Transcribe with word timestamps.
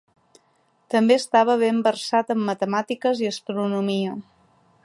També 0.93 1.17
estava 1.19 1.57
ben 1.65 1.83
versat 1.89 2.35
en 2.37 2.41
matemàtiques 2.51 3.25
i 3.27 3.33
astronomia. 3.37 4.21